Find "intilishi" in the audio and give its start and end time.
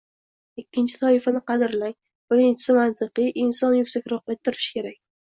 4.37-4.73